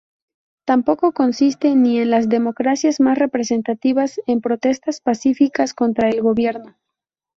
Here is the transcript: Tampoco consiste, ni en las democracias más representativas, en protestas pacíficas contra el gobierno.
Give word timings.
Tampoco 0.65 1.11
consiste, 1.11 1.75
ni 1.75 1.99
en 1.99 2.09
las 2.09 2.27
democracias 2.27 2.99
más 2.99 3.19
representativas, 3.19 4.19
en 4.25 4.41
protestas 4.41 4.99
pacíficas 4.99 5.75
contra 5.75 6.09
el 6.09 6.23
gobierno. 6.23 6.75